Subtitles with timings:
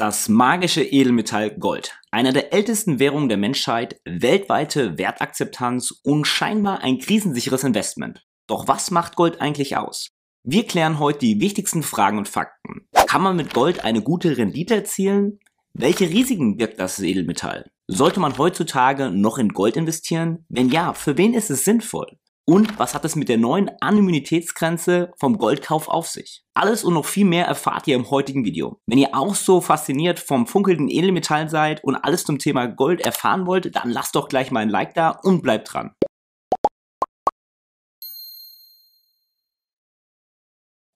[0.00, 2.00] Das magische Edelmetall Gold.
[2.10, 8.26] Einer der ältesten Währungen der Menschheit, weltweite Wertakzeptanz und scheinbar ein krisensicheres Investment.
[8.46, 10.08] Doch was macht Gold eigentlich aus?
[10.42, 12.88] Wir klären heute die wichtigsten Fragen und Fakten.
[13.08, 15.38] Kann man mit Gold eine gute Rendite erzielen?
[15.74, 17.70] Welche Risiken birgt das Edelmetall?
[17.86, 20.46] Sollte man heutzutage noch in Gold investieren?
[20.48, 22.16] Wenn ja, für wen ist es sinnvoll?
[22.48, 26.42] Und was hat es mit der neuen Anonymitätsgrenze vom Goldkauf auf sich?
[26.54, 28.80] Alles und noch viel mehr erfahrt ihr im heutigen Video.
[28.86, 33.46] Wenn ihr auch so fasziniert vom funkelnden Edelmetall seid und alles zum Thema Gold erfahren
[33.46, 35.92] wollt, dann lasst doch gleich mal ein Like da und bleibt dran.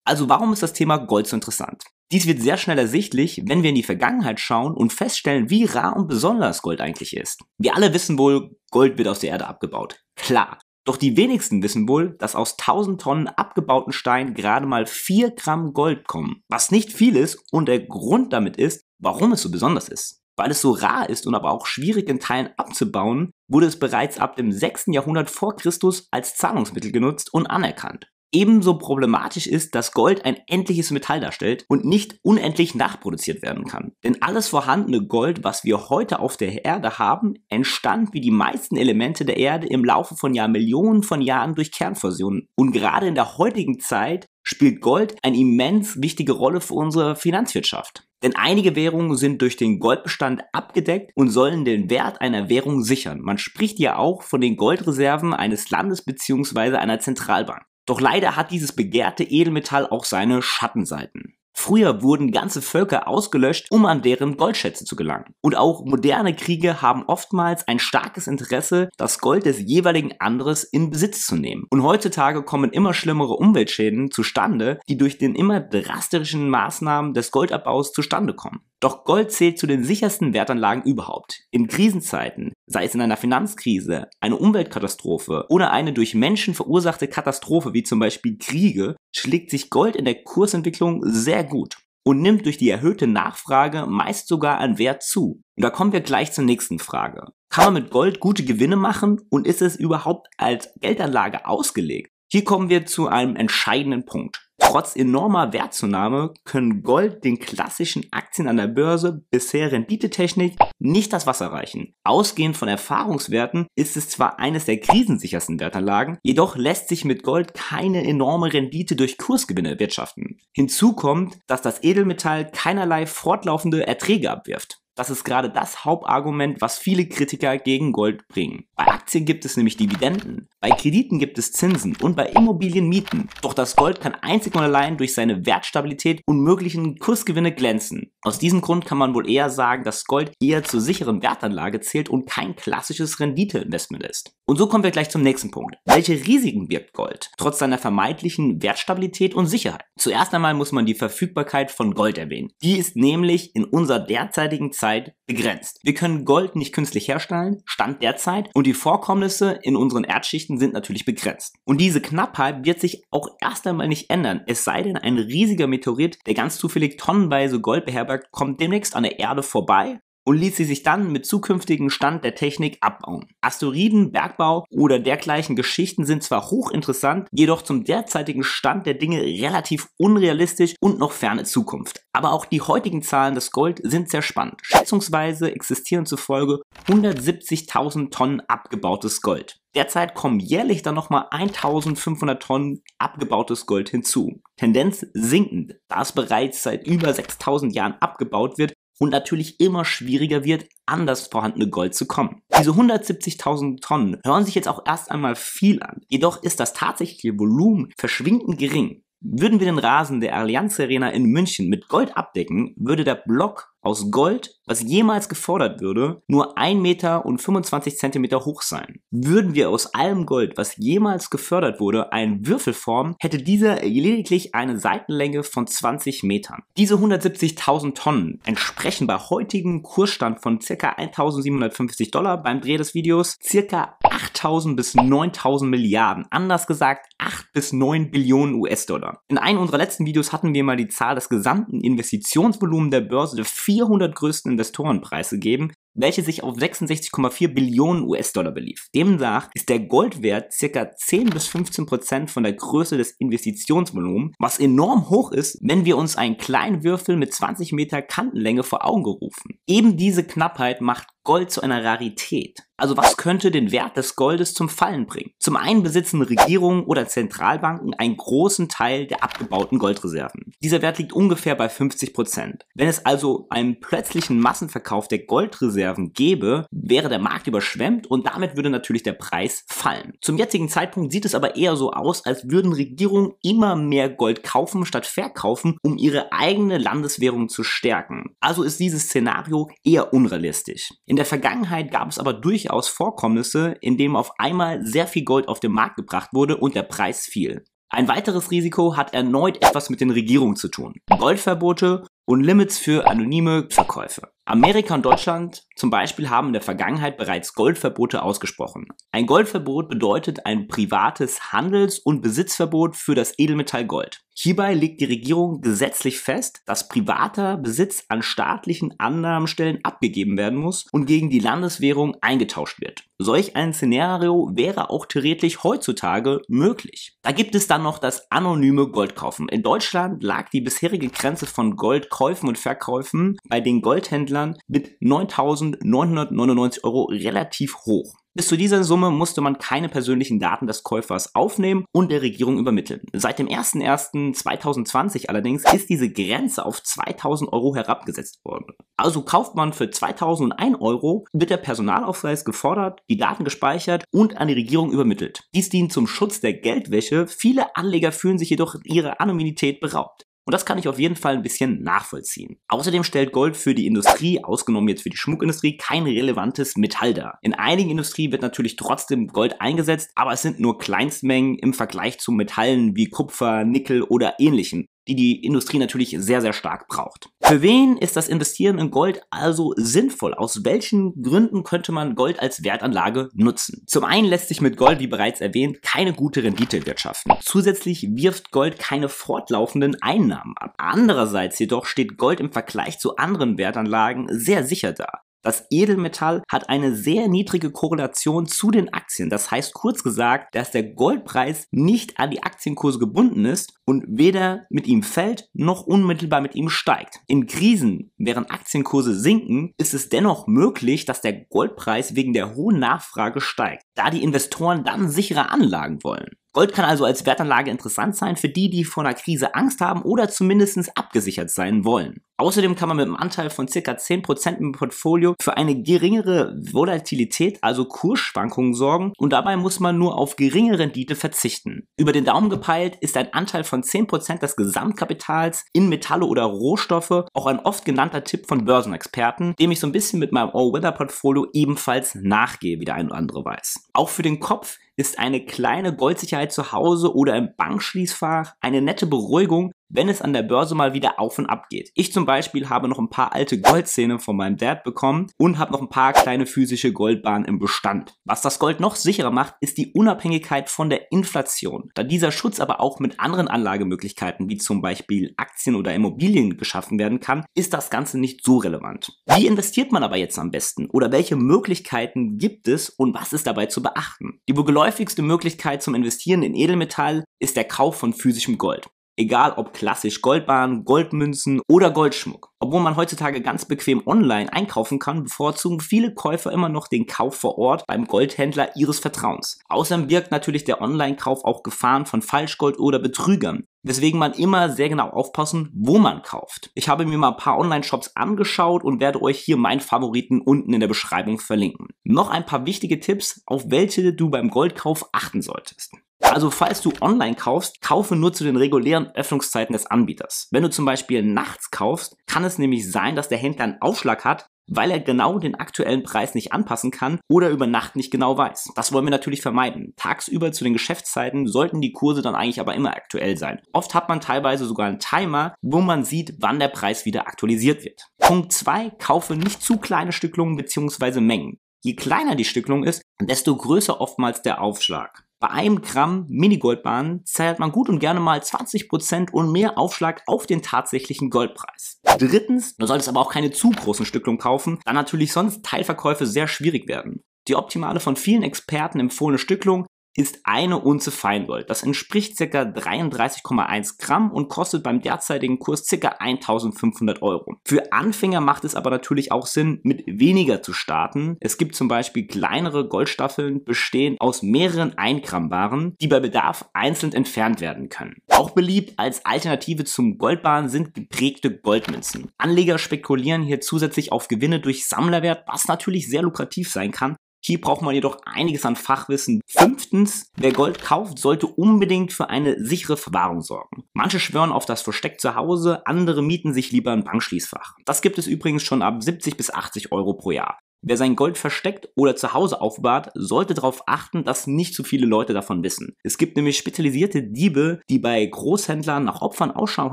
[0.06, 1.84] Also warum ist das Thema Gold so interessant?
[2.12, 5.96] Dies wird sehr schnell ersichtlich, wenn wir in die Vergangenheit schauen und feststellen, wie rar
[5.96, 7.42] und besonders Gold eigentlich ist.
[7.58, 10.02] Wir alle wissen wohl, Gold wird aus der Erde abgebaut.
[10.14, 10.58] Klar.
[10.84, 15.72] Doch die wenigsten wissen wohl, dass aus 1000 Tonnen abgebauten Stein gerade mal 4 Gramm
[15.72, 16.42] Gold kommen.
[16.48, 20.20] Was nicht viel ist und der Grund damit ist, warum es so besonders ist.
[20.36, 24.18] Weil es so rar ist und aber auch schwierig in Teilen abzubauen, wurde es bereits
[24.18, 24.86] ab dem 6.
[24.88, 28.08] Jahrhundert vor Christus als Zahlungsmittel genutzt und anerkannt.
[28.34, 33.92] Ebenso problematisch ist, dass Gold ein endliches Metall darstellt und nicht unendlich nachproduziert werden kann.
[34.02, 38.76] Denn alles vorhandene Gold, was wir heute auf der Erde haben, entstand wie die meisten
[38.76, 42.48] Elemente der Erde im Laufe von Jahrmillionen von Jahren durch Kernfusion.
[42.56, 48.08] Und gerade in der heutigen Zeit spielt Gold eine immens wichtige Rolle für unsere Finanzwirtschaft.
[48.24, 53.20] Denn einige Währungen sind durch den Goldbestand abgedeckt und sollen den Wert einer Währung sichern.
[53.20, 56.76] Man spricht ja auch von den Goldreserven eines Landes bzw.
[56.76, 57.62] einer Zentralbank.
[57.86, 61.34] Doch leider hat dieses begehrte Edelmetall auch seine Schattenseiten.
[61.56, 65.34] Früher wurden ganze Völker ausgelöscht, um an deren Goldschätze zu gelangen.
[65.40, 70.90] Und auch moderne Kriege haben oftmals ein starkes Interesse, das Gold des jeweiligen anderes in
[70.90, 71.64] Besitz zu nehmen.
[71.70, 77.92] Und heutzutage kommen immer schlimmere Umweltschäden zustande, die durch den immer drastischen Maßnahmen des Goldabbaus
[77.92, 78.60] zustande kommen.
[78.84, 81.40] Doch Gold zählt zu den sichersten Wertanlagen überhaupt.
[81.50, 87.72] In Krisenzeiten, sei es in einer Finanzkrise, eine Umweltkatastrophe oder eine durch Menschen verursachte Katastrophe
[87.72, 92.58] wie zum Beispiel Kriege, schlägt sich Gold in der Kursentwicklung sehr gut und nimmt durch
[92.58, 95.40] die erhöhte Nachfrage meist sogar an Wert zu.
[95.56, 97.28] Und da kommen wir gleich zur nächsten Frage.
[97.48, 102.10] Kann man mit Gold gute Gewinne machen und ist es überhaupt als Geldanlage ausgelegt?
[102.30, 104.43] Hier kommen wir zu einem entscheidenden Punkt.
[104.74, 111.28] Trotz enormer Wertzunahme können Gold den klassischen Aktien an der Börse bisher Renditetechnik nicht das
[111.28, 111.94] Wasser reichen.
[112.02, 117.54] Ausgehend von Erfahrungswerten ist es zwar eines der krisensichersten Wertanlagen, jedoch lässt sich mit Gold
[117.54, 120.40] keine enorme Rendite durch Kursgewinne erwirtschaften.
[120.52, 124.83] Hinzu kommt, dass das Edelmetall keinerlei fortlaufende Erträge abwirft.
[124.96, 128.64] Das ist gerade das Hauptargument, was viele Kritiker gegen Gold bringen.
[128.76, 133.28] Bei Aktien gibt es nämlich Dividenden, bei Krediten gibt es Zinsen und bei Immobilien Mieten.
[133.42, 138.12] Doch das Gold kann einzig und allein durch seine Wertstabilität und möglichen Kursgewinne glänzen.
[138.22, 142.08] Aus diesem Grund kann man wohl eher sagen, dass Gold eher zur sicheren Wertanlage zählt
[142.08, 144.32] und kein klassisches Renditeinvestment ist.
[144.46, 145.76] Und so kommen wir gleich zum nächsten Punkt.
[145.84, 147.30] Welche Risiken birgt Gold?
[147.36, 149.84] Trotz seiner vermeintlichen Wertstabilität und Sicherheit.
[149.98, 152.52] Zuerst einmal muss man die Verfügbarkeit von Gold erwähnen.
[152.62, 154.83] Die ist nämlich in unserer derzeitigen Zeit
[155.26, 155.80] begrenzt.
[155.82, 160.74] Wir können Gold nicht künstlich herstellen, Stand derzeit, und die Vorkommnisse in unseren Erdschichten sind
[160.74, 161.56] natürlich begrenzt.
[161.64, 165.66] Und diese Knappheit wird sich auch erst einmal nicht ändern, es sei denn, ein riesiger
[165.66, 170.56] Meteorit, der ganz zufällig tonnenweise Gold beherbergt, kommt demnächst an der Erde vorbei und ließ
[170.56, 173.26] sie sich dann mit zukünftigen Stand der Technik abbauen.
[173.40, 179.88] Asteroiden, Bergbau oder dergleichen Geschichten sind zwar hochinteressant, jedoch zum derzeitigen Stand der Dinge relativ
[179.96, 182.00] unrealistisch und noch ferne Zukunft.
[182.12, 184.60] Aber auch die heutigen Zahlen des Gold sind sehr spannend.
[184.62, 189.58] Schätzungsweise existieren zufolge 170.000 Tonnen abgebautes Gold.
[189.74, 194.40] Derzeit kommen jährlich dann nochmal 1500 Tonnen abgebautes Gold hinzu.
[194.56, 200.44] Tendenz sinkend, da es bereits seit über 6000 Jahren abgebaut wird und natürlich immer schwieriger
[200.44, 202.42] wird, an das vorhandene Gold zu kommen.
[202.58, 206.00] Diese 170.000 Tonnen hören sich jetzt auch erst einmal viel an.
[206.08, 209.02] Jedoch ist das tatsächliche Volumen verschwindend gering.
[209.26, 213.72] Würden wir den Rasen der Allianz Arena in München mit Gold abdecken, würde der Block
[213.80, 219.00] aus Gold, was jemals gefordert würde, nur 1 Meter und 25 Zentimeter hoch sein.
[219.10, 224.54] Würden wir aus allem Gold, was jemals gefördert wurde, einen Würfel formen, hätte dieser lediglich
[224.54, 226.62] eine Seitenlänge von 20 Metern.
[226.76, 230.90] Diese 170.000 Tonnen entsprechen bei heutigem Kursstand von ca.
[230.92, 233.96] 1.750 Dollar beim Dreh des Videos ca.
[234.02, 236.26] 8.000 bis 9.000 Milliarden.
[236.30, 239.20] Anders gesagt 8 bis 9 Billionen US-Dollar.
[239.28, 243.36] In einem unserer letzten Videos hatten wir mal die Zahl des gesamten Investitionsvolumens der Börse
[243.36, 245.72] der 400 größten Investoren preisgegeben.
[245.96, 248.88] welche sich auf 66,4 Billionen US-Dollar belief.
[248.96, 254.58] Demnach ist der Goldwert circa 10 bis 15 Prozent von der Größe des Investitionsvolumens, was
[254.58, 259.04] enorm hoch ist, wenn wir uns einen kleinen Würfel mit 20 Meter Kantenlänge vor Augen
[259.04, 259.60] gerufen.
[259.68, 262.58] Eben diese Knappheit macht Gold zu einer Rarität.
[262.76, 265.30] Also was könnte den Wert des Goldes zum Fallen bringen?
[265.38, 270.52] Zum einen besitzen Regierungen oder Zentralbanken einen großen Teil der abgebauten Goldreserven.
[270.60, 272.66] Dieser Wert liegt ungefähr bei 50 Prozent.
[272.74, 278.56] Wenn es also einen plötzlichen Massenverkauf der Goldreserven gäbe, wäre der Markt überschwemmt und damit
[278.56, 280.14] würde natürlich der Preis fallen.
[280.20, 284.42] Zum jetzigen Zeitpunkt sieht es aber eher so aus, als würden Regierungen immer mehr Gold
[284.42, 288.34] kaufen statt verkaufen, um ihre eigene Landeswährung zu stärken.
[288.40, 290.90] Also ist dieses Szenario eher unrealistisch.
[291.06, 292.32] In der Vergangenheit gab es aber
[292.64, 296.74] durchaus Vorkommnisse, in denen auf einmal sehr viel Gold auf den Markt gebracht wurde und
[296.74, 297.64] der Preis fiel.
[297.90, 300.94] Ein weiteres Risiko hat erneut etwas mit den Regierungen zu tun.
[301.16, 304.33] Goldverbote und Limits für anonyme Verkäufe.
[304.46, 308.86] Amerika und Deutschland zum Beispiel haben in der Vergangenheit bereits Goldverbote ausgesprochen.
[309.10, 314.20] Ein Goldverbot bedeutet ein privates Handels- und Besitzverbot für das Edelmetall Gold.
[314.36, 320.86] Hierbei legt die Regierung gesetzlich fest, dass privater Besitz an staatlichen Annahmestellen abgegeben werden muss
[320.90, 323.04] und gegen die Landeswährung eingetauscht wird.
[323.18, 327.16] Solch ein Szenario wäre auch theoretisch heutzutage möglich.
[327.22, 329.48] Da gibt es dann noch das anonyme Goldkaufen.
[329.48, 334.33] In Deutschland lag die bisherige Grenze von Goldkäufen und Verkäufen bei den Goldhändlern
[334.68, 338.14] mit 9.999 Euro relativ hoch.
[338.36, 342.58] Bis zu dieser Summe musste man keine persönlichen Daten des Käufers aufnehmen und der Regierung
[342.58, 343.02] übermitteln.
[343.12, 348.66] Seit dem 01.01.2020 allerdings ist diese Grenze auf 2000 Euro herabgesetzt worden.
[348.96, 354.48] Also kauft man für 2001 Euro, wird der Personalausweis gefordert, die Daten gespeichert und an
[354.48, 355.44] die Regierung übermittelt.
[355.54, 357.28] Dies dient zum Schutz der Geldwäsche.
[357.28, 360.26] Viele Anleger fühlen sich jedoch ihrer Anonymität beraubt.
[360.46, 362.58] Und das kann ich auf jeden Fall ein bisschen nachvollziehen.
[362.68, 367.38] Außerdem stellt Gold für die Industrie, ausgenommen jetzt für die Schmuckindustrie, kein relevantes Metall dar.
[367.40, 372.18] In einigen Industrien wird natürlich trotzdem Gold eingesetzt, aber es sind nur Kleinstmengen im Vergleich
[372.18, 377.28] zu Metallen wie Kupfer, Nickel oder ähnlichen die die Industrie natürlich sehr, sehr stark braucht.
[377.42, 380.34] Für wen ist das Investieren in Gold also sinnvoll?
[380.34, 383.84] Aus welchen Gründen könnte man Gold als Wertanlage nutzen?
[383.86, 387.32] Zum einen lässt sich mit Gold, wie bereits erwähnt, keine gute Rendite wirtschaften.
[387.42, 390.74] Zusätzlich wirft Gold keine fortlaufenden Einnahmen ab.
[390.78, 395.24] Andererseits jedoch steht Gold im Vergleich zu anderen Wertanlagen sehr sicher da.
[395.44, 399.28] Das Edelmetall hat eine sehr niedrige Korrelation zu den Aktien.
[399.28, 404.64] Das heißt kurz gesagt, dass der Goldpreis nicht an die Aktienkurse gebunden ist und weder
[404.70, 407.20] mit ihm fällt noch unmittelbar mit ihm steigt.
[407.26, 412.78] In Krisen, während Aktienkurse sinken, ist es dennoch möglich, dass der Goldpreis wegen der hohen
[412.78, 416.30] Nachfrage steigt, da die Investoren dann sichere Anlagen wollen.
[416.54, 420.02] Gold kann also als Wertanlage interessant sein für die, die vor einer Krise Angst haben
[420.02, 422.22] oder zumindest abgesichert sein wollen.
[422.36, 423.78] Außerdem kann man mit einem Anteil von ca.
[423.78, 430.16] 10% im Portfolio für eine geringere Volatilität, also Kursschwankungen sorgen und dabei muss man nur
[430.16, 431.86] auf geringe Rendite verzichten.
[431.96, 437.24] Über den Daumen gepeilt ist ein Anteil von 10% des Gesamtkapitals in Metalle oder Rohstoffe
[437.32, 441.46] auch ein oft genannter Tipp von Börsenexperten, dem ich so ein bisschen mit meinem All-Weather-Portfolio
[441.52, 443.88] ebenfalls nachgehe, wie der ein oder andere weiß.
[443.92, 449.06] Auch für den Kopf ist eine kleine Goldsicherheit zu Hause oder im Bankschließfach eine nette
[449.06, 451.90] Beruhigung, wenn es an der Börse mal wieder auf und ab geht.
[451.94, 455.72] Ich zum Beispiel habe noch ein paar alte Goldzähne von meinem Dad bekommen und habe
[455.72, 458.16] noch ein paar kleine physische Goldbahnen im Bestand.
[458.24, 461.90] Was das Gold noch sicherer macht, ist die Unabhängigkeit von der Inflation.
[461.94, 466.98] Da dieser Schutz aber auch mit anderen Anlagemöglichkeiten wie zum Beispiel Aktien oder Immobilien geschaffen
[466.98, 469.12] werden kann, ist das Ganze nicht so relevant.
[469.36, 470.86] Wie investiert man aber jetzt am besten?
[470.90, 474.40] Oder welche Möglichkeiten gibt es und was ist dabei zu beachten?
[474.48, 478.88] Die wohl geläufigste Möglichkeit zum Investieren in Edelmetall ist der Kauf von physischem Gold.
[479.16, 482.50] Egal ob klassisch Goldbahn, Goldmünzen oder Goldschmuck.
[482.58, 487.36] Obwohl man heutzutage ganz bequem online einkaufen kann, bevorzugen viele Käufer immer noch den Kauf
[487.36, 489.60] vor Ort beim Goldhändler ihres Vertrauens.
[489.68, 494.88] Außerdem birgt natürlich der Online-Kauf auch Gefahren von Falschgold oder Betrügern, weswegen man immer sehr
[494.88, 496.72] genau aufpassen, wo man kauft.
[496.74, 500.72] Ich habe mir mal ein paar Online-Shops angeschaut und werde euch hier meinen Favoriten unten
[500.72, 501.88] in der Beschreibung verlinken.
[502.02, 505.92] Noch ein paar wichtige Tipps, auf welche du beim Goldkauf achten solltest.
[506.32, 510.48] Also falls du online kaufst, kaufe nur zu den regulären Öffnungszeiten des Anbieters.
[510.50, 514.24] Wenn du zum Beispiel nachts kaufst, kann es nämlich sein, dass der Händler einen Aufschlag
[514.24, 518.36] hat, weil er genau den aktuellen Preis nicht anpassen kann oder über Nacht nicht genau
[518.36, 518.72] weiß.
[518.74, 519.92] Das wollen wir natürlich vermeiden.
[519.96, 523.60] Tagsüber zu den Geschäftszeiten sollten die Kurse dann eigentlich aber immer aktuell sein.
[523.72, 527.84] Oft hat man teilweise sogar einen Timer, wo man sieht, wann der Preis wieder aktualisiert
[527.84, 528.08] wird.
[528.18, 528.90] Punkt 2.
[528.98, 531.20] Kaufe nicht zu kleine Stücklungen bzw.
[531.20, 531.58] Mengen.
[531.82, 535.24] Je kleiner die Stücklung ist, desto größer oftmals der Aufschlag.
[535.44, 540.46] Bei einem Gramm Mini-Goldbahn zahlt man gut und gerne mal 20% und mehr Aufschlag auf
[540.46, 542.00] den tatsächlichen Goldpreis.
[542.18, 546.48] Drittens, du solltest aber auch keine zu großen Stücklungen kaufen, da natürlich sonst Teilverkäufe sehr
[546.48, 547.20] schwierig werden.
[547.46, 549.84] Die optimale von vielen Experten empfohlene Stücklung
[550.16, 551.70] ist eine Unze Feingold.
[551.70, 552.62] Das entspricht ca.
[552.62, 556.08] 33,1 Gramm und kostet beim derzeitigen Kurs ca.
[556.18, 557.56] 1500 Euro.
[557.64, 561.36] Für Anfänger macht es aber natürlich auch Sinn, mit weniger zu starten.
[561.40, 566.68] Es gibt zum Beispiel kleinere Goldstaffeln, bestehend aus mehreren 1 Gramm Waren, die bei Bedarf
[566.72, 568.16] einzeln entfernt werden können.
[568.28, 572.30] Auch beliebt als Alternative zum Goldbahn sind geprägte Goldmünzen.
[572.38, 577.16] Anleger spekulieren hier zusätzlich auf Gewinne durch Sammlerwert, was natürlich sehr lukrativ sein kann,
[577.46, 579.42] hier braucht man jedoch einiges an Fachwissen.
[579.46, 583.84] Fünftens, wer Gold kauft, sollte unbedingt für eine sichere Verwahrung sorgen.
[583.92, 587.74] Manche schwören auf das Versteck zu Hause, andere mieten sich lieber ein Bankschließfach.
[587.84, 590.58] Das gibt es übrigens schon ab 70 bis 80 Euro pro Jahr.
[590.86, 595.06] Wer sein Gold versteckt oder zu Hause aufbewahrt, sollte darauf achten, dass nicht zu viele
[595.06, 595.94] Leute davon wissen.
[596.02, 599.92] Es gibt nämlich spezialisierte Diebe, die bei Großhändlern nach Opfern Ausschau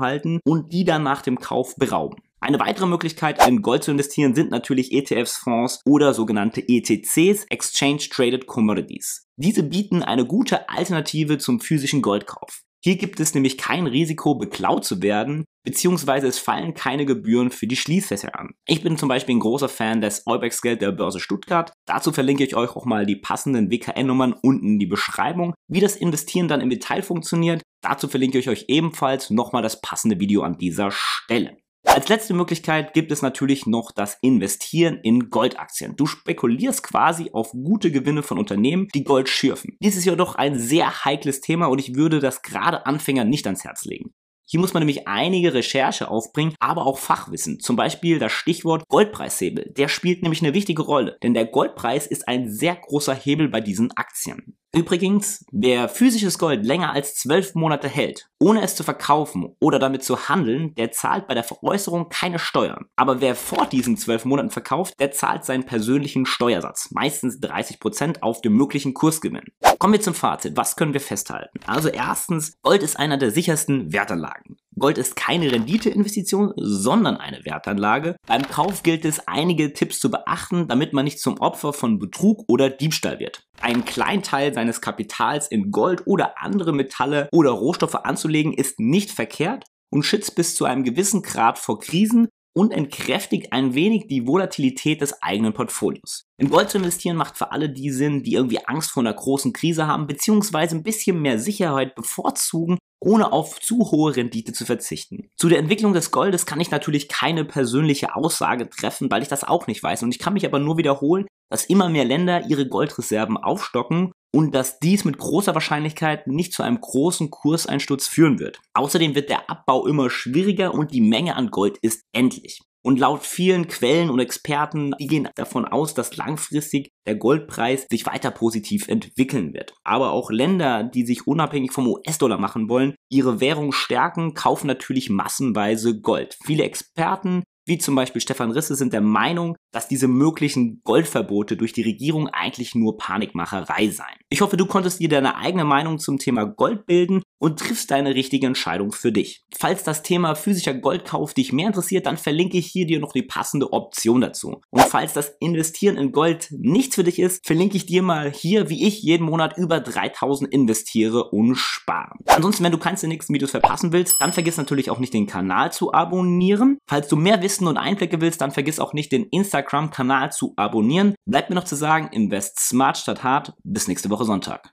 [0.00, 2.16] halten und die dann nach dem Kauf berauben.
[2.42, 8.08] Eine weitere Möglichkeit, in Gold zu investieren, sind natürlich ETFs, Fonds oder sogenannte ETCs, Exchange
[8.10, 9.28] Traded Commodities.
[9.36, 12.62] Diese bieten eine gute Alternative zum physischen Goldkauf.
[12.82, 17.68] Hier gibt es nämlich kein Risiko, beklaut zu werden, beziehungsweise es fallen keine Gebühren für
[17.68, 18.54] die Schließfächer an.
[18.66, 21.72] Ich bin zum Beispiel ein großer Fan des Eubex-Geld der Börse Stuttgart.
[21.86, 25.54] Dazu verlinke ich euch auch mal die passenden WKN-Nummern unten in die Beschreibung.
[25.68, 30.18] Wie das Investieren dann im Detail funktioniert, dazu verlinke ich euch ebenfalls nochmal das passende
[30.18, 31.56] Video an dieser Stelle.
[31.84, 35.94] Als letzte Möglichkeit gibt es natürlich noch das Investieren in Goldaktien.
[35.96, 39.76] Du spekulierst quasi auf gute Gewinne von Unternehmen, die Gold schürfen.
[39.80, 43.64] Dies ist jedoch ein sehr heikles Thema und ich würde das gerade Anfängern nicht ans
[43.64, 44.14] Herz legen.
[44.52, 47.58] Hier muss man nämlich einige Recherche aufbringen, aber auch Fachwissen.
[47.58, 49.72] Zum Beispiel das Stichwort Goldpreishebel.
[49.78, 53.62] Der spielt nämlich eine wichtige Rolle, denn der Goldpreis ist ein sehr großer Hebel bei
[53.62, 54.58] diesen Aktien.
[54.74, 60.02] Übrigens, wer physisches Gold länger als zwölf Monate hält, ohne es zu verkaufen oder damit
[60.02, 62.86] zu handeln, der zahlt bei der Veräußerung keine Steuern.
[62.94, 68.42] Aber wer vor diesen zwölf Monaten verkauft, der zahlt seinen persönlichen Steuersatz, meistens 30% auf
[68.42, 69.44] dem möglichen Kursgewinn.
[69.82, 70.56] Kommen wir zum Fazit.
[70.56, 71.58] Was können wir festhalten?
[71.66, 74.56] Also erstens, Gold ist einer der sichersten Wertanlagen.
[74.78, 78.14] Gold ist keine Renditeinvestition, sondern eine Wertanlage.
[78.28, 82.44] Beim Kauf gilt es, einige Tipps zu beachten, damit man nicht zum Opfer von Betrug
[82.46, 83.42] oder Diebstahl wird.
[83.60, 89.64] Ein Kleinteil seines Kapitals in Gold oder andere Metalle oder Rohstoffe anzulegen ist nicht verkehrt
[89.90, 95.00] und schützt bis zu einem gewissen Grad vor Krisen und entkräftigt ein wenig die Volatilität
[95.00, 96.24] des eigenen Portfolios.
[96.38, 99.52] In Gold zu investieren macht für alle die Sinn, die irgendwie Angst vor einer großen
[99.52, 105.30] Krise haben, beziehungsweise ein bisschen mehr Sicherheit bevorzugen, ohne auf zu hohe Rendite zu verzichten.
[105.36, 109.44] Zu der Entwicklung des Goldes kann ich natürlich keine persönliche Aussage treffen, weil ich das
[109.44, 110.02] auch nicht weiß.
[110.02, 114.54] Und ich kann mich aber nur wiederholen, dass immer mehr Länder ihre Goldreserven aufstocken und
[114.54, 118.58] dass dies mit großer Wahrscheinlichkeit nicht zu einem großen Kurseinsturz führen wird.
[118.72, 122.60] Außerdem wird der Abbau immer schwieriger und die Menge an Gold ist endlich.
[122.84, 128.06] Und laut vielen Quellen und Experten, die gehen davon aus, dass langfristig der Goldpreis sich
[128.06, 129.74] weiter positiv entwickeln wird.
[129.84, 135.10] Aber auch Länder, die sich unabhängig vom US-Dollar machen wollen, ihre Währung stärken, kaufen natürlich
[135.10, 136.38] massenweise Gold.
[136.44, 141.72] Viele Experten wie zum Beispiel Stefan Risse sind der Meinung, dass diese möglichen Goldverbote durch
[141.72, 144.18] die Regierung eigentlich nur Panikmacherei seien.
[144.28, 148.14] Ich hoffe, du konntest dir deine eigene Meinung zum Thema Gold bilden und triffst deine
[148.14, 149.42] richtige Entscheidung für dich.
[149.56, 153.22] Falls das Thema physischer Goldkauf dich mehr interessiert, dann verlinke ich hier dir noch die
[153.22, 154.60] passende Option dazu.
[154.70, 158.68] Und falls das Investieren in Gold nichts für dich ist, verlinke ich dir mal hier,
[158.68, 162.12] wie ich jeden Monat über 3000 investiere und spare.
[162.26, 165.26] Ansonsten, wenn du keins der nächsten Videos verpassen willst, dann vergiss natürlich auch nicht den
[165.26, 166.78] Kanal zu abonnieren.
[166.86, 171.14] Falls du mehr Wissen und Einblicke willst, dann vergiss auch nicht den Instagram-Kanal zu abonnieren.
[171.26, 173.52] Bleibt mir noch zu sagen, invest smart statt hart.
[173.62, 174.72] Bis nächste Woche Sonntag.